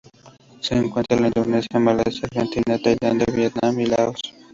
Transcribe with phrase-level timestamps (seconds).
[0.61, 4.19] Se encuentra en Indonesia Malasia, Argentina, Tailandia, Vietnam y Laos.